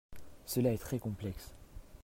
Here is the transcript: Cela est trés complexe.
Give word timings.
Cela 0.47 0.73
est 0.73 0.79
trés 0.79 0.97
complexe. 0.97 1.53